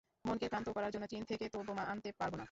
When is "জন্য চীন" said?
0.91-1.23